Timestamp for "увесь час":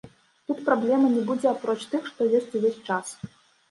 2.61-3.19